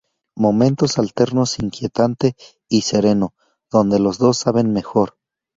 [0.35, 2.33] Momentos alternos inquietante
[2.67, 3.35] y sereno,
[3.69, 5.13] donde los dos saben mejor.